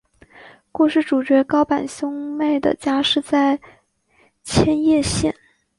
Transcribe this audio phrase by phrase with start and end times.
[0.71, 3.59] 故事主角高坂兄妹的家是在
[4.43, 5.31] 千叶县。